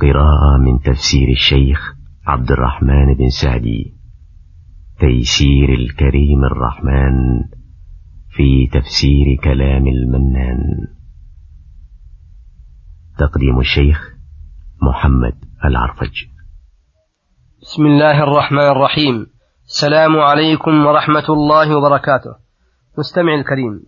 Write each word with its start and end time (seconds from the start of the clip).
قراءة 0.00 0.58
من 0.58 0.80
تفسير 0.80 1.28
الشيخ 1.28 1.94
عبد 2.26 2.50
الرحمن 2.50 3.14
بن 3.14 3.28
سعدي. 3.28 3.94
تيسير 5.00 5.68
الكريم 5.74 6.44
الرحمن 6.44 7.42
في 8.30 8.66
تفسير 8.72 9.36
كلام 9.44 9.86
المنان. 9.86 10.58
تقديم 13.18 13.58
الشيخ 13.58 14.14
محمد 14.82 15.34
العرفج. 15.64 16.24
بسم 17.62 17.86
الله 17.86 18.22
الرحمن 18.22 18.70
الرحيم. 18.70 19.26
السلام 19.66 20.16
عليكم 20.16 20.86
ورحمة 20.86 21.28
الله 21.28 21.76
وبركاته. 21.76 22.34
مستمع 22.98 23.34
الكريم 23.34 23.80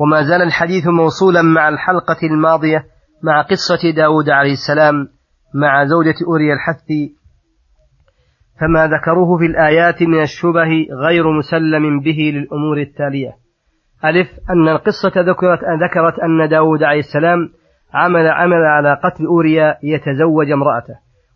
وما 0.00 0.22
زال 0.22 0.42
الحديث 0.42 0.86
موصولا 0.86 1.42
مع 1.42 1.68
الحلقة 1.68 2.26
الماضية 2.32 2.86
مع 3.22 3.42
قصة 3.42 3.90
داود 3.96 4.30
عليه 4.30 4.52
السلام 4.52 5.17
مع 5.54 5.84
زوجة 5.84 6.14
أوريا 6.26 6.54
الحثي 6.54 7.14
فما 8.60 8.86
ذكروه 8.86 9.38
في 9.38 9.46
الآيات 9.46 10.02
من 10.02 10.22
الشبه 10.22 10.86
غير 11.06 11.32
مسلم 11.32 12.00
به 12.00 12.32
للأمور 12.34 12.78
التالية. 12.78 13.32
ألف 14.04 14.28
أن 14.50 14.68
القصة 14.68 15.20
ذكرت, 15.20 15.58
ذكرت 15.82 16.18
أن 16.18 16.48
داود 16.48 16.82
عليه 16.82 16.98
السلام 16.98 17.48
عمل 17.94 18.28
عمل 18.28 18.64
على 18.64 18.94
قتل 19.04 19.26
أوريا 19.26 19.78
يتزوج 19.82 20.50
امرأته 20.50 20.94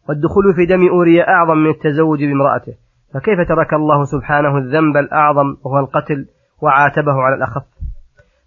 والدخول 0.08 0.54
في 0.54 0.66
دم 0.66 0.88
أوريا 0.88 1.28
أعظم 1.28 1.58
من 1.58 1.70
التزوج 1.70 2.18
بامرأته. 2.24 2.72
فكيف 3.14 3.48
ترك 3.48 3.72
الله 3.74 4.04
سبحانه 4.04 4.58
الذنب 4.58 4.96
الأعظم 4.96 5.56
وهو 5.64 5.78
القتل 5.78 6.26
وعاتبه 6.62 7.12
على 7.12 7.34
الأخف؟ 7.36 7.62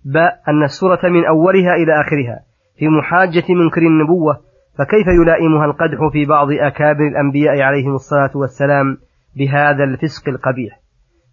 باء 0.05 0.41
أن 0.47 0.63
السورة 0.63 0.99
من 1.03 1.25
أولها 1.25 1.73
إلى 1.75 2.01
آخرها 2.01 2.39
في 2.77 2.87
محاجة 2.87 3.43
منكر 3.49 3.81
النبوة 3.81 4.39
فكيف 4.77 5.07
يلائمها 5.07 5.65
القدح 5.65 5.99
في 6.13 6.25
بعض 6.25 6.47
أكابر 6.51 7.07
الأنبياء 7.07 7.61
عليهم 7.61 7.93
الصلاة 7.93 8.31
والسلام 8.35 8.97
بهذا 9.37 9.83
الفسق 9.83 10.29
القبيح؟ 10.29 10.79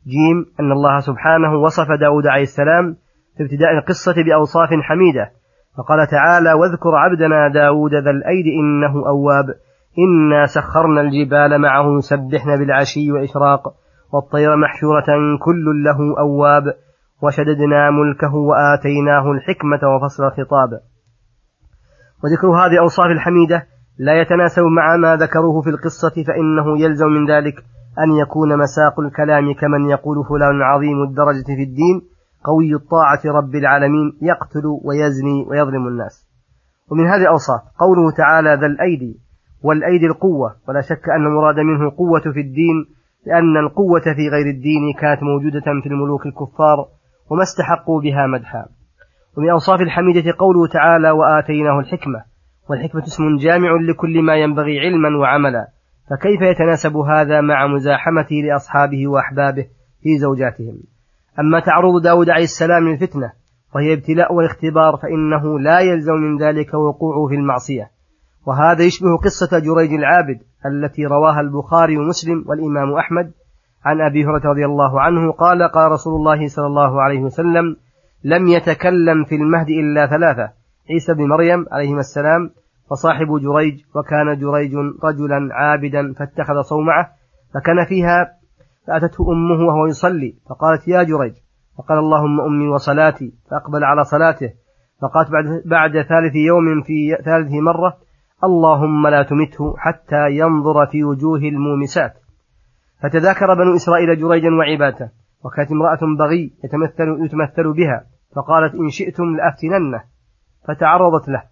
جيم 0.06 0.47
أن 0.61 0.72
الله 0.72 0.98
سبحانه 0.98 1.55
وصف 1.55 1.92
داود 2.00 2.27
عليه 2.27 2.42
السلام 2.42 2.97
في 3.36 3.42
ابتداء 3.42 3.72
القصة 3.78 4.22
بأوصاف 4.25 4.69
حميدة 4.83 5.30
فقال 5.78 6.06
تعالى 6.06 6.52
واذكر 6.52 6.94
عبدنا 6.97 7.48
داود 7.48 7.94
ذا 7.94 8.11
الأيد 8.11 8.47
إنه 8.47 9.08
أواب 9.08 9.45
إنا 9.98 10.47
سخرنا 10.47 11.00
الجبال 11.00 11.61
معه 11.61 11.97
يسبحن 11.97 12.58
بالعشي 12.58 13.12
وإشراق 13.12 13.62
والطير 14.12 14.56
محشورة 14.56 15.06
كل 15.41 15.83
له 15.84 15.98
أواب 16.19 16.74
وشددنا 17.22 17.91
ملكه 17.91 18.34
وآتيناه 18.34 19.33
الحكمة 19.33 19.80
وفصل 19.97 20.24
الخطاب. 20.24 20.80
وذكر 22.25 22.48
هذه 22.48 22.73
الأوصاف 22.73 23.06
الحميدة 23.06 23.67
لا 23.98 24.20
يتناسب 24.20 24.62
مع 24.62 24.97
ما 24.97 25.17
ذكروه 25.17 25.62
في 25.62 25.70
القصة 25.70 26.25
فإنه 26.27 26.81
يلزم 26.81 27.06
من 27.06 27.31
ذلك 27.31 27.55
أن 27.98 28.12
يكون 28.23 28.59
مساق 28.59 29.01
الكلام 29.01 29.55
كمن 29.55 29.91
يقول 29.91 30.25
فلان 30.29 30.62
عظيم 30.62 31.03
الدرجة 31.03 31.47
في 31.56 31.62
الدين 31.62 31.97
قوي 32.45 32.75
الطاعة 32.75 33.20
رب 33.39 33.55
العالمين 33.55 34.12
يقتل 34.23 34.62
ويزني 34.84 35.47
ويظلم 35.48 35.89
الناس. 35.89 36.29
ومن 36.91 37.06
هذه 37.06 37.20
الأوصاف 37.20 37.61
قوله 37.79 38.11
تعالى 38.11 38.55
ذا 38.61 38.67
الأيدي 38.67 39.20
والأيدي 39.64 40.07
القوة 40.07 40.57
ولا 40.69 40.81
شك 40.81 41.09
أن 41.09 41.27
المراد 41.27 41.59
منه 41.59 41.83
القوة 41.83 42.20
في 42.20 42.41
الدين 42.41 42.77
لأن 43.27 43.57
القوة 43.57 44.01
في 44.01 44.29
غير 44.29 44.47
الدين 44.47 44.92
كانت 45.01 45.23
موجودة 45.23 45.81
في 45.83 45.89
الملوك 45.89 46.27
الكفار 46.27 46.79
وما 47.31 47.42
استحقوا 47.42 48.01
بها 48.01 48.27
مدحا. 48.27 48.67
ومن 49.36 49.50
أوصاف 49.50 49.80
الحميدة 49.80 50.34
قوله 50.38 50.66
تعالى 50.66 51.11
وآتيناه 51.11 51.78
الحكمة. 51.80 52.25
والحكمة 52.70 53.02
اسم 53.02 53.36
جامع 53.36 53.70
لكل 53.91 54.22
ما 54.22 54.36
ينبغي 54.36 54.80
علما 54.80 55.19
وعملا. 55.19 55.66
فكيف 56.11 56.41
يتناسب 56.42 56.97
هذا 56.97 57.41
مع 57.41 57.66
مزاحمته 57.66 58.36
لأصحابه 58.36 59.08
وأحبابه 59.08 59.66
في 60.02 60.19
زوجاتهم؟ 60.19 60.74
أما 61.41 61.61
تعرض 61.61 62.02
داود 62.02 62.30
عليه 62.30 62.45
السلام 62.45 62.89
للفتنة 62.89 63.33
وهي 63.74 63.92
ابتلاء 63.92 64.34
والاختبار 64.34 64.96
فإنه 64.96 65.61
لا 65.61 65.80
يلزم 65.80 66.14
من 66.14 66.39
ذلك 66.42 66.74
وقوعه 66.74 67.28
في 67.28 67.34
المعصية. 67.34 67.90
وهذا 68.46 68.84
يشبه 68.84 69.17
قصة 69.24 69.58
جريج 69.58 69.92
العابد 69.92 70.39
التي 70.67 71.07
رواها 71.07 71.40
البخاري 71.40 71.96
ومسلم 71.96 72.45
والإمام 72.46 72.95
أحمد. 72.98 73.33
عن 73.84 74.01
أبي 74.01 74.24
هريرة 74.24 74.51
رضي 74.51 74.64
الله 74.64 75.01
عنه 75.01 75.33
قال 75.33 75.68
قال 75.68 75.92
رسول 75.92 76.14
الله 76.14 76.46
صلى 76.46 76.67
الله 76.67 77.02
عليه 77.02 77.20
وسلم 77.20 77.77
لم 78.24 78.48
يتكلم 78.48 79.24
في 79.24 79.34
المهد 79.34 79.68
إلا 79.68 80.06
ثلاثة. 80.06 80.52
عيسى 80.90 81.14
بن 81.14 81.28
مريم 81.28 81.66
عليهما 81.72 82.00
السلام 82.00 82.50
وصاحب 82.90 83.27
جريج 83.27 83.80
وكان 83.96 84.38
جريج 84.38 84.74
رجلا 85.05 85.48
عابدا 85.55 86.12
فاتخذ 86.12 86.60
صومعة 86.60 87.10
فكان 87.55 87.84
فيها 87.88 88.42
فأتته 88.86 89.33
أمه 89.33 89.66
وهو 89.66 89.86
يصلي 89.86 90.34
فقالت 90.48 90.88
يا 90.88 91.02
جريج 91.02 91.33
فقال 91.78 91.98
اللهم 91.98 92.40
أمي 92.40 92.68
وصلاتي 92.68 93.33
فأقبل 93.50 93.84
على 93.84 94.05
صلاته 94.05 94.52
فقالت 95.02 95.30
بعد, 95.30 95.62
بعد 95.66 95.92
ثالث 95.92 96.34
يوم 96.34 96.83
في 96.83 97.16
ثالث 97.24 97.52
مرة 97.52 97.96
اللهم 98.44 99.06
لا 99.06 99.22
تمته 99.22 99.74
حتى 99.78 100.30
ينظر 100.30 100.86
في 100.86 101.04
وجوه 101.04 101.39
المومسات. 101.39 102.12
فتذاكر 103.02 103.54
بنو 103.54 103.74
إسرائيل 103.74 104.20
جريجا 104.20 104.48
وعبادته 104.50 105.10
وكانت 105.44 105.72
امرأة 105.72 106.16
بغي 106.18 106.52
يتمثل, 106.64 107.24
يتمثل 107.24 107.72
بها. 107.72 108.11
فقالت 108.37 108.75
إن 108.75 108.89
شئتم 108.89 109.37
لأفتننه 109.37 110.03
فتعرضت 110.69 111.29
له 111.29 111.43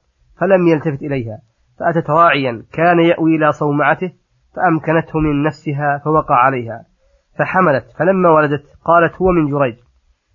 فلم 0.41 0.69
يلتفت 0.69 1.03
إليها 1.03 1.39
فأتت 1.79 2.11
راعيا 2.11 2.63
كان 2.73 3.01
يأوي 3.01 3.37
إلى 3.37 3.53
صومعته 3.53 4.13
فأمكنته 4.57 5.19
من 5.19 5.43
نفسها 5.43 6.01
فوقع 6.05 6.35
عليها 6.35 6.85
فحملت 7.39 7.85
فلما 7.99 8.31
ولدت 8.31 8.65
قالت 8.85 9.15
هو 9.23 9.27
من 9.31 9.47
جريج 9.47 9.77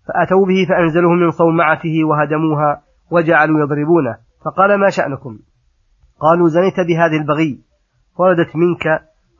فأتوا 0.08 0.46
به 0.46 0.66
فأنزلوه 0.70 1.14
من 1.14 1.32
صومعته 1.32 2.04
وهدموها 2.04 2.82
وجعلوا 3.12 3.60
يضربونه 3.60 4.18
فقال 4.46 4.80
ما 4.80 4.90
شأنكم؟ 4.90 5.40
قالوا 6.20 6.48
زنيت 6.48 6.80
بهذه 6.80 7.18
البغي 7.22 7.62
ولدت 8.20 8.56
منك 8.56 8.84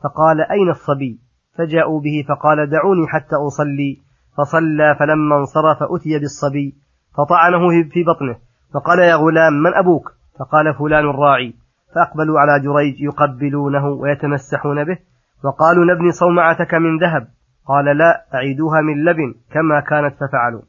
فقال 0.02 0.40
أين 0.40 0.70
الصبي؟ 0.70 1.20
فجاءوا 1.58 2.00
به 2.00 2.24
فقال 2.28 2.70
دعوني 2.70 3.06
حتى 3.08 3.36
أصلي 3.36 4.02
فصلى 4.38 4.96
فلما 4.98 5.36
انصرف 5.36 5.78
أتي 5.82 6.18
بالصبي 6.18 6.76
فطعنه 7.16 7.68
في 7.92 8.04
بطنه 8.04 8.36
فقال 8.74 8.98
يا 8.98 9.14
غلام 9.14 9.52
من 9.52 9.74
أبوك؟ 9.74 10.12
فقال 10.38 10.74
فلان 10.74 11.10
الراعي. 11.10 11.54
فأقبلوا 11.94 12.40
على 12.40 12.60
جريج 12.60 13.00
يقبلونه 13.00 13.86
ويتمسحون 13.86 14.84
به 14.84 14.98
وقالوا 15.44 15.84
نبني 15.94 16.10
صومعتك 16.10 16.74
من 16.74 16.98
ذهب. 16.98 17.28
قال 17.66 17.84
لا 17.84 18.26
أعيدوها 18.34 18.80
من 18.80 19.04
لبن 19.04 19.34
كما 19.50 19.80
كانت 19.80 20.14
ففعلوا 20.14 20.62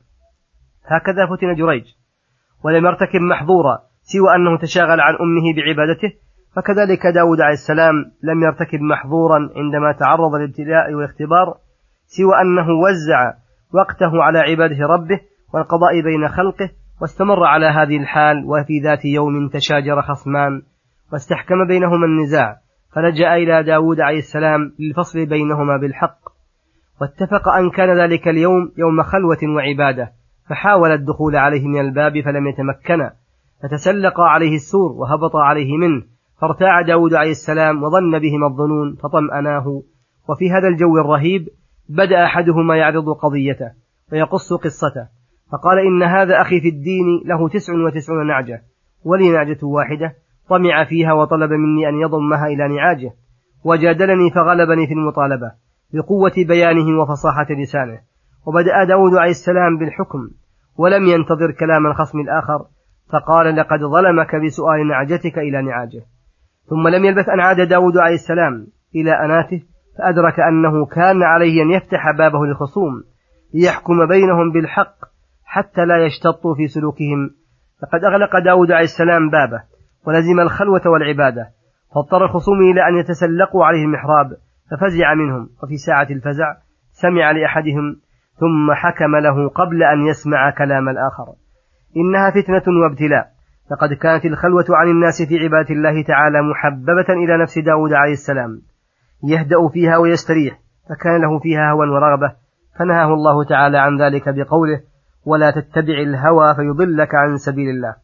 هكذا 0.86 1.26
فتن 1.26 1.56
جريج. 1.56 1.84
ولم 2.64 2.86
يرتكب 2.86 3.22
محظورا 3.22 3.80
سوى 4.02 4.36
أنه 4.36 4.58
تشاغل 4.58 5.02
عن 5.02 5.14
أمه 5.14 5.56
بعبادته 5.56 6.14
فكذلك 6.56 7.08
داود 7.08 7.42
عليه 7.42 7.54
السلام 7.54 7.94
لم 8.24 8.44
يرتكب 8.44 8.82
محظورا 8.82 9.50
عندما 9.56 9.92
تعرض 9.92 10.36
للابتلاء 10.36 10.94
والاختبار 10.94 11.58
سوى 12.06 12.42
أنه 12.42 12.68
وزع 12.70 13.34
وقته 13.74 14.24
على 14.24 14.40
عباده 14.40 14.86
ربه 14.88 15.20
والقضاء 15.54 16.02
بين 16.02 16.28
خلقه 16.28 16.70
واستمر 17.02 17.44
على 17.44 17.66
هذه 17.66 17.98
الحال 17.98 18.46
وفي 18.46 18.80
ذات 18.80 19.06
يوم 19.06 19.50
تشاجر 19.50 20.02
خصمان 20.02 20.62
واستحكم 21.14 21.68
بينهما 21.68 22.06
النزاع 22.06 22.58
فلجأ 22.96 23.36
إلى 23.36 23.64
داود 23.64 24.00
عليه 24.00 24.18
السلام 24.18 24.72
للفصل 24.80 25.26
بينهما 25.26 25.78
بالحق. 25.78 26.20
واتفق 27.02 27.50
أن 27.50 27.70
كان 27.70 27.98
ذلك 27.98 28.28
اليوم 28.28 28.72
يوم 28.78 29.04
خلوة 29.04 29.38
وعبادة 29.56 30.12
فحاول 30.50 30.92
الدخول 30.92 31.36
عليه 31.36 31.68
من 31.68 31.80
الباب 31.80 32.22
فلم 32.22 32.48
يتمكن 32.48 33.10
فتسلق 33.64 34.20
عليه 34.20 34.56
السور 34.56 34.92
وهبط 34.92 35.36
عليه 35.36 35.78
منه 35.78 36.04
فارتاع 36.42 36.82
داود 36.82 37.14
عليه 37.14 37.32
السلام 37.32 37.84
وظن 37.84 38.20
بهما 38.20 38.48
الظنون 38.48 38.96
فطمأناه. 38.96 39.84
وفي 40.30 40.52
هذا 40.52 40.68
الجو 40.68 40.98
الرهيب 40.98 41.48
بدأ 41.90 42.26
أحدهما 42.26 42.78
يعرض 42.78 43.10
قضيته 43.10 43.72
ويقص 44.12 44.54
قصته. 44.54 45.17
فقال 45.52 45.80
إن 45.80 46.04
هذا 46.04 46.42
أخي 46.42 46.62
في 46.62 46.70
الدين 46.70 47.06
له 47.26 47.50
تسع 47.50 47.74
وتسعون 47.74 48.28
نعجة 48.28 48.64
ولي 49.06 49.32
نعجة 49.32 49.60
واحدة 49.64 50.16
طمع 50.50 50.84
فيها 50.84 51.14
وطلب 51.14 51.52
مني 51.52 51.90
أن 51.90 51.96
يضمها 51.96 52.48
إلى 52.48 52.76
نعاجه 52.76 53.12
وجادلني 53.64 54.32
فغلبني 54.32 54.88
في 54.88 54.94
المطالبة 54.94 55.52
بقوة 55.94 56.34
بيانه 56.48 57.02
وفصاحة 57.02 57.48
لسانه 57.50 58.00
وبدأ 58.48 58.84
داود 58.84 59.16
عليه 59.16 59.32
السلام 59.32 59.78
بالحكم 59.78 60.30
ولم 60.78 61.06
ينتظر 61.06 61.52
كلام 61.52 61.88
الخصم 61.88 62.20
الآخر 62.20 62.66
فقال 63.14 63.56
لقد 63.56 63.80
ظلمك 63.80 64.36
بسؤال 64.46 64.88
نعجتك 64.88 65.38
إلى 65.38 65.62
نعاجه. 65.62 66.02
ثم 66.70 66.88
لم 66.88 67.06
يلبث 67.06 67.30
أن 67.30 67.40
عاد 67.40 67.62
داود 67.62 67.98
عليه 67.98 68.14
السلام 68.16 68.68
إلى 68.96 69.12
أناته 69.12 69.64
فأدرك 69.98 70.40
أنه 70.40 70.86
كان 70.86 71.24
عليه 71.24 71.64
أن 71.64 71.72
يفتح 71.72 72.12
بابه 72.18 72.46
للخصوم 72.46 73.04
ليحكم 73.54 74.08
بينهم 74.08 74.52
بالحق 74.52 74.96
حتى 75.48 75.86
لا 75.86 76.06
يشتطوا 76.06 76.56
في 76.56 76.68
سلوكهم. 76.68 77.30
فقد 77.82 78.04
أغلق 78.04 78.40
داود 78.40 78.72
عليه 78.72 78.84
السلام 78.84 79.30
بابه 79.30 79.64
ولزم 80.08 80.40
الخلوة 80.40 80.82
والعبادة 80.86 81.50
فاضطر 81.96 82.26
الخصوم 82.26 82.62
إلى 82.62 82.88
أن 82.88 82.98
يتسلقوا 82.98 83.66
عليه 83.66 83.84
المحراب 83.84 84.38
ففزع 84.72 85.14
منهم 85.14 85.50
وفي 85.64 85.78
ساعة 85.78 86.08
الفزع 86.10 86.56
سمع 86.92 87.32
لأحدهم 87.32 87.96
ثم 88.40 88.74
حكم 88.74 89.16
له 89.16 89.50
قبل 89.50 89.84
أن 89.84 90.08
يسمع 90.08 90.50
كلام 90.50 90.90
الآخر. 90.90 91.26
إنها 91.98 92.32
فتنة 92.32 92.74
وابتلاء. 92.84 93.28
لقد 93.72 93.94
كانت 93.94 94.26
الخلوة 94.26 94.66
عن 94.70 94.88
الناس 94.88 95.22
في 95.30 95.40
عبادة 95.44 95.70
الله 95.70 96.04
تعالى 96.04 96.42
محببة 96.42 97.14
إلى 97.24 97.42
نفس 97.42 97.60
داود 97.60 97.94
عليه 97.94 98.14
السلام. 98.14 98.62
يهدأ 99.24 99.68
فيها 99.74 99.98
ويستريح 99.98 100.60
فكان 100.90 101.22
له 101.22 101.40
فيها 101.40 101.72
هوى 101.72 101.90
ورغبة 101.90 102.36
فنهاه 102.80 103.14
الله 103.14 103.44
تعالى 103.44 103.78
عن 103.78 104.02
ذلك 104.02 104.30
بقوله 104.30 104.82
ولا 105.28 105.52
تتبع 105.52 105.98
الهوى 106.08 106.56
فيضلك 106.56 107.16
عن 107.16 107.38
سبيل 107.38 107.70
الله. 107.70 107.96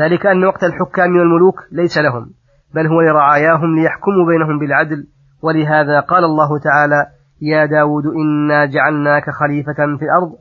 ذلك 0.00 0.26
أن 0.26 0.44
وقت 0.44 0.64
الحكام 0.64 1.16
والملوك 1.16 1.58
ليس 1.72 1.98
لهم 1.98 2.30
بل 2.74 2.86
هو 2.86 3.00
لرعاياهم 3.00 3.74
ليحكموا 3.76 4.26
بينهم 4.26 4.58
بالعدل. 4.58 5.06
ولهذا 5.42 6.00
قال 6.00 6.24
الله 6.24 6.58
تعالى 6.58 7.06
يا 7.42 7.66
داود 7.66 8.06
إنا 8.06 8.66
جعلناك 8.66 9.30
خليفة 9.30 9.80
في 9.98 10.04
الأرض. 10.04 10.32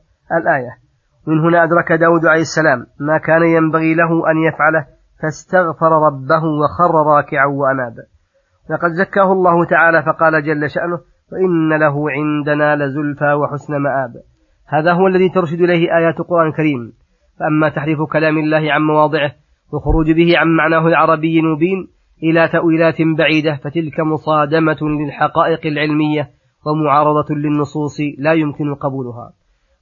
الآية 0.41 0.71
من 1.27 1.39
هنا 1.39 1.63
أدرك 1.63 1.91
داود 1.91 2.25
عليه 2.25 2.41
السلام 2.41 2.85
ما 2.99 3.17
كان 3.17 3.43
ينبغي 3.43 3.95
له 3.95 4.31
أن 4.31 4.37
يفعله 4.47 4.85
فاستغفر 5.21 5.91
ربه 6.07 6.43
وخر 6.61 6.93
راكعا 7.15 7.45
وأناب. 7.45 7.95
لقد 8.69 8.91
زكاه 8.91 9.31
الله 9.31 9.65
تعالى 9.65 10.03
فقال 10.03 10.43
جل 10.43 10.69
شأنه 10.69 10.99
وإن 11.31 11.79
له 11.79 12.11
عندنا 12.11 12.75
لزلفى 12.75 13.33
وحسن 13.33 13.73
مآب. 13.77 14.32
هذا 14.73 14.93
هو 14.93 15.07
الذي 15.07 15.29
ترشد 15.29 15.61
إليه 15.61 15.97
آيات 15.97 16.19
القرآن 16.19 16.47
الكريم. 16.47 16.93
فأما 17.39 17.69
تحريف 17.69 18.01
كلام 18.01 18.37
الله 18.37 18.73
عن 18.73 18.81
مواضعه 18.81 19.31
والخروج 19.73 20.11
به 20.11 20.37
عن 20.37 20.47
معناه 20.47 20.87
العربي 20.87 21.39
المبين 21.39 21.87
إلى 22.23 22.47
تأويلات 22.47 22.95
بعيدة 23.17 23.55
فتلك 23.63 23.99
مصادمة 23.99 24.77
للحقائق 24.81 25.65
العلمية 25.65 26.29
ومعارضة 26.65 27.35
للنصوص 27.35 27.97
لا 28.17 28.33
يمكن 28.33 28.75
قبولها. 28.75 29.33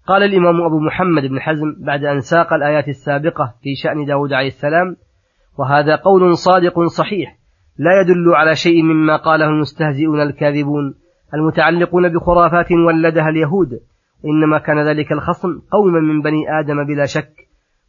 قال 0.07 0.23
الإمام 0.23 0.61
أبو 0.61 0.79
محمد 0.79 1.23
بن 1.23 1.39
حزم 1.39 1.75
بعد 1.85 2.03
أن 2.03 2.19
ساق 2.19 2.53
الآيات 2.53 2.87
السابقة 2.87 3.53
في 3.63 3.75
شأن 3.75 4.05
داود 4.05 4.33
عليه 4.33 4.47
السلام 4.47 4.95
وهذا 5.59 5.95
قول 5.95 6.37
صادق 6.37 6.79
صحيح 6.79 7.37
لا 7.77 8.01
يدل 8.01 8.35
على 8.35 8.55
شيء 8.55 8.83
مما 8.83 9.15
قاله 9.15 9.45
المستهزئون 9.45 10.21
الكاذبون 10.21 10.95
المتعلقون 11.33 12.09
بخرافات 12.09 12.71
ولدها 12.71 13.29
اليهود 13.29 13.79
وإنما 14.23 14.57
كان 14.57 14.87
ذلك 14.87 15.11
الخصم 15.11 15.49
قوما 15.71 15.99
من 15.99 16.21
بني 16.21 16.59
آدم 16.59 16.85
بلا 16.85 17.05
شك 17.05 17.33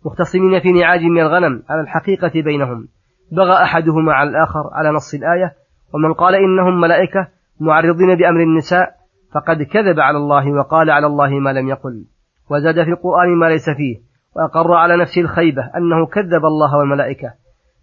مختصمين 0.07 0.61
في 0.61 0.73
نعاج 0.73 1.01
من 1.01 1.21
الغنم 1.21 1.63
على 1.69 1.81
الحقيقة 1.81 2.33
بينهم. 2.35 2.89
بغى 3.33 3.63
أحدهما 3.63 4.13
على 4.13 4.31
الآخر 4.31 4.71
على 4.73 4.91
نص 4.91 5.15
الآية 5.15 5.53
ومن 5.95 6.13
قال 6.13 6.35
إنهم 6.35 6.81
ملائكة 6.81 7.29
معرضين 7.61 8.15
بأمر 8.17 8.43
النساء 8.43 8.95
فقد 9.35 9.63
كذب 9.63 10.01
على 10.01 10.19
الله 10.19 10.53
وقال 10.53 10.91
على 10.91 11.07
الله 11.07 11.31
ما 11.31 11.51
لم 11.53 11.69
يقل. 11.69 12.05
وزاد 12.51 12.85
في 12.85 12.91
القرآن 12.91 13.37
ما 13.37 13.47
ليس 13.47 13.71
فيه 13.71 13.97
وأقر 14.37 14.75
على 14.75 14.97
نفسه 14.97 15.21
الخيبة 15.21 15.63
أنه 15.77 16.07
كذب 16.07 16.45
الله 16.45 16.79
والملائكة 16.79 17.33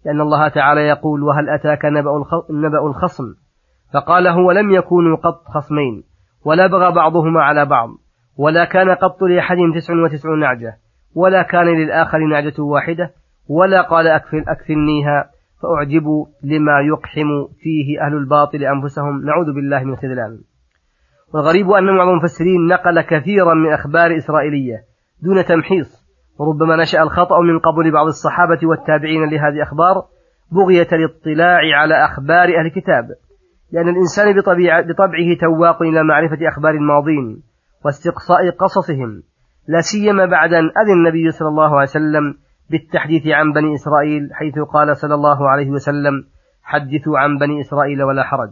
لأن 0.04 0.20
الله 0.20 0.48
تعالى 0.48 0.80
يقول 0.80 1.22
وهل 1.22 1.48
أتاك 1.48 1.84
نبأ 2.50 2.86
الخصم؟ 2.86 3.24
فقال 3.94 4.26
هو 4.26 4.52
لم 4.52 4.70
يكونوا 4.70 5.16
قط 5.16 5.44
خصمين 5.44 6.04
ولا 6.44 6.66
بغى 6.66 6.92
بعضهما 6.92 7.42
على 7.42 7.66
بعض. 7.66 7.88
ولا 8.40 8.64
كان 8.64 8.90
قط 8.90 9.22
لأحدهم 9.22 9.74
تسع 9.74 9.94
وتسعون 9.94 10.40
نعجة 10.40 10.76
ولا 11.14 11.42
كان 11.42 11.66
للآخر 11.66 12.18
نعجة 12.18 12.62
واحدة 12.62 13.10
ولا 13.48 13.82
قال 13.82 14.06
أكفل 14.06 14.44
أكفلنيها 14.48 15.30
فأعجبوا 15.62 16.26
لما 16.44 16.80
يقحم 16.80 17.28
فيه 17.62 18.00
أهل 18.06 18.16
الباطل 18.16 18.64
أنفسهم. 18.64 19.24
نعوذ 19.24 19.54
بالله 19.54 19.84
من 19.84 19.92
الخذلان. 19.92 20.38
والغريب 21.34 21.70
أن 21.70 21.96
بعض 21.96 22.08
المفسرين 22.08 22.66
نقل 22.66 23.00
كثيرا 23.00 23.54
من 23.54 23.72
أخبار 23.72 24.16
إسرائيلية 24.16 24.76
دون 25.22 25.44
تمحيص 25.44 26.06
وربما 26.38 26.76
نشأ 26.76 27.02
الخطأ 27.02 27.40
من 27.40 27.58
قبل 27.58 27.90
بعض 27.92 28.06
الصحابة 28.06 28.58
والتابعين 28.62 29.24
لهذه 29.24 29.54
الأخبار 29.56 29.94
بغية 30.52 30.88
الاطلاع 30.92 31.60
على 31.74 32.04
أخبار 32.04 32.48
أهل 32.58 32.66
الكتاب 32.66 33.04
لأن 33.72 33.88
الإنسان 33.88 34.36
بطبعه 34.88 35.34
تواق 35.40 35.82
إلى 35.82 36.02
معرفة 36.02 36.48
أخبار 36.48 36.74
الماضين. 36.74 37.49
واستقصاء 37.84 38.50
قصصهم 38.50 39.22
لا 39.68 39.80
سيما 39.80 40.26
بعد 40.26 40.52
أن 40.52 40.64
أذن 40.64 40.92
النبي 40.92 41.30
صلى 41.30 41.48
الله 41.48 41.74
عليه 41.74 41.88
وسلم 41.90 42.34
بالتحديث 42.70 43.26
عن 43.26 43.52
بني 43.52 43.74
إسرائيل 43.74 44.28
حيث 44.32 44.58
قال 44.58 44.96
صلى 44.96 45.14
الله 45.14 45.48
عليه 45.48 45.70
وسلم 45.70 46.24
حدثوا 46.62 47.18
عن 47.18 47.38
بني 47.38 47.60
إسرائيل 47.60 48.02
ولا 48.02 48.22
حرج. 48.22 48.50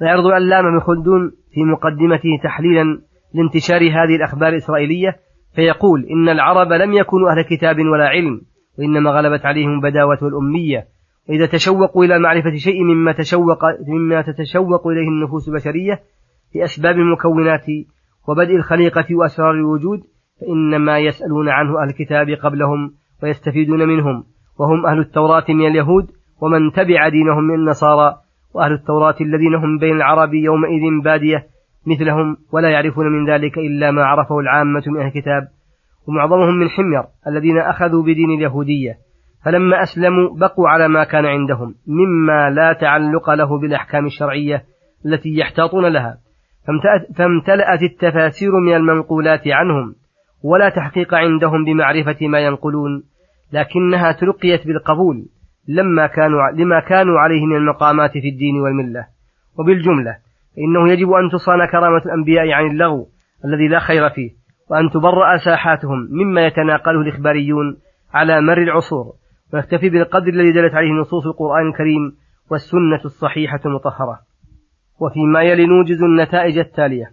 ويعرض 0.00 0.26
العلامة 0.26 0.70
بن 0.70 0.80
خلدون 0.80 1.30
في 1.52 1.64
مقدمته 1.64 2.28
تحليلا 2.44 3.00
لانتشار 3.34 3.80
هذه 3.80 4.16
الأخبار 4.16 4.48
الإسرائيلية 4.48 5.16
فيقول 5.54 6.06
إن 6.10 6.28
العرب 6.28 6.72
لم 6.72 6.92
يكونوا 6.92 7.30
أهل 7.30 7.42
كتاب 7.42 7.76
ولا 7.78 8.08
علم 8.08 8.40
وإنما 8.78 9.10
غلبت 9.10 9.46
عليهم 9.46 9.70
البداوة 9.70 10.18
والأمية 10.22 10.86
وإذا 11.28 11.46
تشوقوا 11.46 12.04
إلى 12.04 12.18
معرفة 12.18 12.54
شيء 12.56 12.84
مما 12.84 13.12
تشوق 13.12 13.64
مما 13.88 14.22
تتشوق 14.22 14.86
إليه 14.86 15.08
النفوس 15.08 15.48
البشرية 15.48 16.00
في 16.52 16.64
أسباب 16.64 16.96
المكونات 16.96 17.66
وبدء 18.28 18.56
الخليقة 18.56 19.04
وأسرار 19.10 19.50
الوجود 19.50 20.00
فإنما 20.40 20.98
يسألون 20.98 21.48
عنه 21.48 21.82
أهل 21.82 21.88
الكتاب 21.88 22.30
قبلهم 22.30 22.92
ويستفيدون 23.22 23.88
منهم 23.88 24.24
وهم 24.58 24.86
أهل 24.86 24.98
التوراة 24.98 25.44
من 25.48 25.66
اليهود 25.66 26.10
ومن 26.42 26.72
تبع 26.72 27.08
دينهم 27.08 27.44
من 27.44 27.54
النصارى 27.54 28.16
وأهل 28.54 28.72
التوراة 28.72 29.16
الذين 29.20 29.54
هم 29.54 29.78
بين 29.78 29.96
العرب 29.96 30.34
يومئذ 30.34 31.02
بادية 31.04 31.46
مثلهم 31.86 32.36
ولا 32.52 32.70
يعرفون 32.70 33.06
من 33.06 33.30
ذلك 33.30 33.58
إلا 33.58 33.90
ما 33.90 34.04
عرفه 34.04 34.38
العامة 34.38 34.82
من 34.86 35.00
أهل 35.00 35.06
الكتاب. 35.06 35.48
ومعظمهم 36.08 36.54
من 36.54 36.68
حمير 36.68 37.02
الذين 37.26 37.58
أخذوا 37.58 38.02
بدين 38.02 38.30
اليهودية 38.30 38.98
فلما 39.44 39.82
أسلموا 39.82 40.36
بقوا 40.36 40.68
على 40.68 40.88
ما 40.88 41.04
كان 41.04 41.26
عندهم 41.26 41.74
مما 41.86 42.50
لا 42.50 42.72
تعلق 42.72 43.30
له 43.30 43.58
بالأحكام 43.58 44.06
الشرعية 44.06 44.64
التي 45.06 45.38
يحتاطون 45.38 45.86
لها. 45.86 46.18
فامتلأت 47.16 47.82
التفاسير 47.82 48.50
من 48.66 48.74
المنقولات 48.74 49.42
عنهم 49.46 49.94
ولا 50.42 50.68
تحقيق 50.68 51.14
عندهم 51.14 51.64
بمعرفة 51.64 52.28
ما 52.28 52.38
ينقلون 52.40 53.02
لكنها 53.52 54.12
تلقيت 54.12 54.66
بالقبول 54.66 55.26
لما 55.68 56.06
كانوا 56.06 56.50
لما 56.54 56.80
كانوا 56.80 57.20
عليه 57.20 57.46
من 57.46 57.56
المقامات 57.56 58.10
في 58.10 58.28
الدين 58.28 58.60
والملة. 58.60 59.06
وبالجملة 59.58 60.16
فإنه 60.56 60.92
يجب 60.92 61.10
أن 61.10 61.30
تصان 61.32 61.66
كرامة 61.72 62.02
الأنبياء 62.06 62.50
عن 62.50 62.70
اللغو 62.70 63.08
الذي 63.44 63.68
لا 63.68 63.78
خير 63.78 64.10
فيه 64.10 64.30
وأن 64.70 64.90
تبرأ 64.90 65.36
ساحاتهم 65.36 66.08
مما 66.10 66.46
يتناقله 66.46 67.00
الإخباريون 67.00 67.76
على 68.14 68.40
مر 68.40 68.58
العصور 68.58 69.12
ويكتفي 69.54 69.88
بالقدر 69.88 70.28
الذي 70.28 70.52
دلت 70.52 70.74
عليه 70.74 70.92
نصوص 70.92 71.26
القرآن 71.26 71.68
الكريم 71.68 72.16
والسنة 72.50 73.00
الصحيحة 73.04 73.60
المطهرة. 73.66 74.29
وفيما 75.00 75.42
يلي 75.42 75.66
نوجز 75.66 76.02
النتائج 76.02 76.58
التالية. 76.58 77.12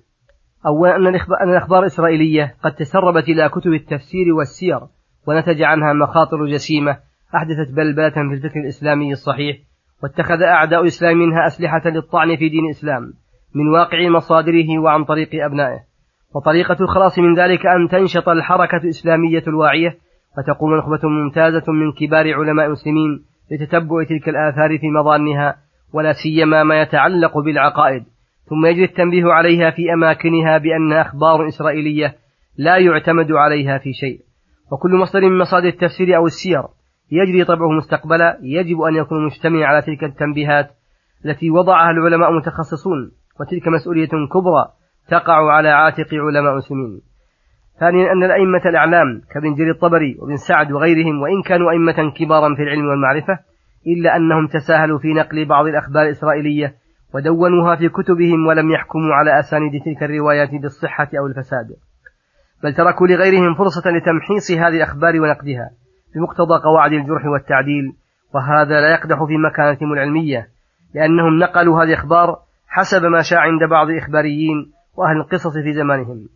أولا 0.65 0.95
أن 0.95 1.49
الأخبار 1.49 1.79
الإسرائيلية 1.79 2.55
قد 2.63 2.71
تسربت 2.71 3.29
إلى 3.29 3.49
كتب 3.49 3.73
التفسير 3.73 4.33
والسير 4.33 4.79
ونتج 5.27 5.61
عنها 5.61 5.93
مخاطر 5.93 6.45
جسيمة 6.45 6.97
أحدثت 7.35 7.71
بلبلة 7.75 8.09
في 8.09 8.33
الفكر 8.33 8.59
الإسلامي 8.59 9.11
الصحيح 9.11 9.57
واتخذ 10.03 10.41
أعداء 10.41 10.81
الإسلام 10.81 11.17
منها 11.17 11.47
أسلحة 11.47 11.81
للطعن 11.85 12.35
في 12.35 12.49
دين 12.49 12.65
الإسلام 12.65 13.13
من 13.55 13.67
واقع 13.67 14.09
مصادره 14.09 14.79
وعن 14.79 15.03
طريق 15.03 15.45
أبنائه. 15.45 15.79
وطريقة 16.35 16.77
الخلاص 16.81 17.19
من 17.19 17.39
ذلك 17.39 17.65
أن 17.65 17.87
تنشط 17.87 18.29
الحركة 18.29 18.77
الإسلامية 18.77 19.43
الواعية 19.47 19.97
وتقوم 20.37 20.75
نخبة 20.75 21.09
ممتازة 21.09 21.71
من 21.71 21.91
كبار 21.91 22.33
علماء 22.33 22.65
المسلمين 22.65 23.25
لتتبع 23.51 24.03
تلك 24.03 24.29
الآثار 24.29 24.77
في 24.77 24.89
مظانها 24.89 25.66
ولا 25.93 26.13
سيما 26.13 26.63
ما 26.63 26.81
يتعلق 26.81 27.37
بالعقائد 27.37 28.03
ثم 28.49 28.65
يجري 28.65 28.83
التنبيه 28.83 29.25
عليها 29.25 29.71
في 29.71 29.93
أماكنها 29.93 30.57
بأنها 30.57 31.01
أخبار 31.01 31.47
إسرائيلية 31.47 32.15
لا 32.57 32.77
يعتمد 32.77 33.31
عليها 33.31 33.77
في 33.77 33.93
شيء. 33.93 34.19
وكل 34.71 34.95
مصدر 34.95 35.21
من 35.21 35.37
مصادر 35.37 35.67
التفسير 35.67 36.15
أو 36.15 36.25
السير 36.25 36.63
يجري 37.11 37.45
طبعه 37.45 37.71
مستقبلا 37.71 38.37
يجب 38.41 38.81
أن 38.81 38.95
يكون 38.95 39.25
مجتمعا 39.25 39.65
على 39.65 39.81
تلك 39.81 40.03
التنبيهات 40.03 40.69
التي 41.25 41.49
وضعها 41.49 41.91
العلماء 41.91 42.29
المتخصصون 42.29 43.11
وتلك 43.39 43.67
مسؤولية 43.67 44.07
كبرى 44.07 44.65
تقع 45.09 45.51
على 45.51 45.69
عاتق 45.69 46.07
علماء 46.13 46.51
المسلمين 46.51 47.01
ثانيا 47.79 48.11
أن 48.11 48.23
الأئمة 48.23 48.61
الأعلام 48.65 49.21
كابن 49.33 49.53
جرير 49.53 49.71
الطبري 49.71 50.17
وابن 50.19 50.35
سعد 50.35 50.71
وغيرهم 50.71 51.21
وإن 51.21 51.41
كانوا 51.41 51.71
أئمة 51.71 52.11
كبارا 52.11 52.55
في 52.55 52.61
العلم 52.61 52.85
والمعرفة 52.85 53.39
إلا 53.87 54.15
أنهم 54.15 54.47
تساهلوا 54.47 54.99
في 54.99 55.13
نقل 55.13 55.45
بعض 55.45 55.65
الأخبار 55.65 56.03
الإسرائيلية 56.03 56.75
ودونوها 57.13 57.75
في 57.75 57.89
كتبهم 57.89 58.47
ولم 58.47 58.71
يحكموا 58.71 59.13
على 59.13 59.39
أسانيد 59.39 59.71
تلك 59.85 60.03
الروايات 60.03 60.49
بالصحة 60.51 61.09
أو 61.19 61.27
الفساد. 61.27 61.67
بل 62.63 62.73
تركوا 62.73 63.07
لغيرهم 63.07 63.55
فرصة 63.55 63.91
لتمحيص 63.91 64.51
هذه 64.51 64.75
الأخبار 64.77 65.21
ونقدها 65.21 65.69
بمقتضى 66.15 66.63
قواعد 66.63 66.91
الجرح 66.91 67.25
والتعديل 67.25 67.93
وهذا 68.33 68.81
لا 68.81 68.91
يقدح 68.91 69.23
في 69.23 69.37
مكانتهم 69.37 69.93
العلمية 69.93 70.47
لأنهم 70.95 71.39
نقلوا 71.39 71.83
هذه 71.83 71.89
الأخبار 71.89 72.35
حسب 72.67 73.05
ما 73.05 73.21
شاع 73.21 73.39
عند 73.39 73.69
بعض 73.69 73.89
الإخباريين 73.89 74.71
وأهل 74.97 75.17
القصص 75.17 75.53
في 75.63 75.73
زمانهم. 75.73 76.27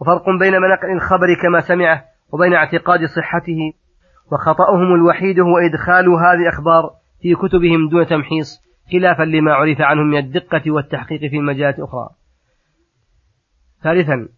وفرق 0.00 0.24
بين 0.40 0.52
نقل 0.52 0.92
الخبر 0.92 1.34
كما 1.42 1.60
سمعه 1.60 2.04
وبين 2.32 2.54
اعتقاد 2.54 3.04
صحته 3.04 3.72
وخطأهم 4.32 4.94
الوحيد 4.94 5.40
هو 5.40 5.58
إدخال 5.58 6.08
هذه 6.08 6.42
الأخبار 6.42 6.90
في 7.22 7.34
كتبهم 7.34 7.88
دون 7.88 8.06
تمحيص 8.06 8.60
خلافا 8.92 9.22
لما 9.22 9.52
عرف 9.54 9.80
عنهم 9.80 10.06
من 10.06 10.18
الدقة 10.18 10.70
والتحقيق 10.70 11.30
في 11.30 11.40
مجالات 11.40 11.80
أخرى. 11.80 12.08
ثالثا 13.82 14.28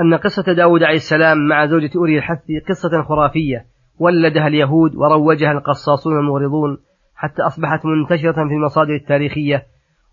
أن 0.00 0.14
قصة 0.14 0.52
داود 0.52 0.82
عليه 0.82 0.96
السلام 0.96 1.48
مع 1.48 1.66
زوجة 1.66 1.90
أوري 1.96 2.18
الحث 2.18 2.38
قصة 2.68 3.02
خرافية 3.02 3.66
ولدها 3.98 4.46
اليهود 4.46 4.96
وروجها 4.96 5.52
القصاصون 5.52 6.18
المغرضون 6.18 6.78
حتى 7.14 7.42
أصبحت 7.42 7.80
منتشرة 7.84 8.32
في 8.32 8.54
المصادر 8.54 8.94
التاريخية 8.94 9.66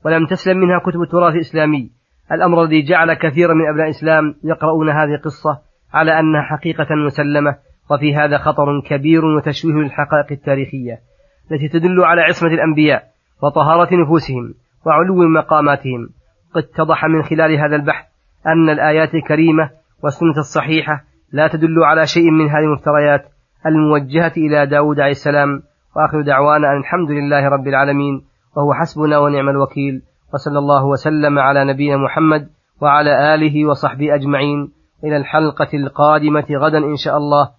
ولم 0.05 0.25
تسلم 0.25 0.58
منها 0.58 0.79
كتب 0.79 1.01
التراث 1.01 1.34
الإسلامي. 1.34 1.91
الأمر 2.31 2.63
الذي 2.63 2.81
جعل 2.81 3.13
كثيرا 3.13 3.53
من 3.53 3.69
أبناء 3.69 3.86
الإسلام 3.86 4.36
يقرؤون 4.43 4.89
هذه 4.89 5.15
القصة 5.15 5.62
على 5.93 6.19
أنها 6.19 6.41
حقيقة 6.41 6.96
مسلمة 7.05 7.55
وفي 7.91 8.15
هذا 8.15 8.38
خطر 8.38 8.81
كبير 8.86 9.25
وتشويه 9.25 9.74
للحقائق 9.74 10.31
التاريخية 10.31 11.00
التي 11.51 11.67
تدل 11.67 12.03
على 12.03 12.22
عصمة 12.22 12.50
الأنبياء 12.50 13.03
وطهارة 13.43 13.89
نفوسهم 14.03 14.53
وعلو 14.86 15.15
مقاماتهم. 15.15 16.10
قد 16.53 16.63
اتضح 16.63 17.05
من 17.05 17.24
خلال 17.24 17.60
هذا 17.60 17.75
البحث 17.75 18.05
أن 18.48 18.69
الآيات 18.69 19.15
الكريمة 19.15 19.69
والسنة 20.03 20.38
الصحيحة 20.38 21.03
لا 21.31 21.48
تدل 21.48 21.84
على 21.84 22.05
شيء 22.05 22.31
من 22.31 22.50
هذه 22.50 22.63
المفتريات 22.63 23.25
الموجهة 23.65 24.34
إلى 24.38 24.65
داود 24.65 25.00
عليه 25.00 25.12
السلام. 25.12 25.62
وآخر 25.96 26.22
دعوانا 26.22 26.72
أن 26.72 26.77
الحمد 26.77 27.12
لله 27.12 27.50
رب 27.50 27.67
العالمين 27.67 28.22
وهو 28.58 28.74
حسبنا 28.74 29.17
ونعم 29.17 29.50
الوكيل 29.50 30.01
وصلى 30.34 30.60
الله 30.60 30.86
وسلم 30.86 31.39
على 31.39 31.74
نبينا 31.74 31.98
محمد 31.98 32.50
وعلى 32.81 33.36
آله 33.36 33.65
وصحبه 33.65 34.15
أجمعين. 34.15 34.72
إلى 35.03 35.17
الحلقة 35.17 35.69
القادمة 35.74 36.46
غدا 36.60 36.77
إن 36.77 36.96
شاء 36.96 37.17
الله. 37.17 37.59